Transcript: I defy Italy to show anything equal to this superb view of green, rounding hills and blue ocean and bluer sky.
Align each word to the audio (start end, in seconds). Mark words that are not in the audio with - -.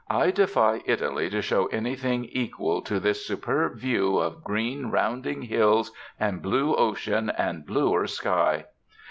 I 0.09 0.31
defy 0.31 0.81
Italy 0.85 1.29
to 1.29 1.43
show 1.43 1.67
anything 1.67 2.25
equal 2.31 2.81
to 2.81 2.99
this 2.99 3.23
superb 3.23 3.75
view 3.75 4.17
of 4.17 4.43
green, 4.43 4.87
rounding 4.87 5.43
hills 5.43 5.91
and 6.19 6.41
blue 6.41 6.73
ocean 6.73 7.29
and 7.37 7.63
bluer 7.67 8.07
sky. 8.07 8.65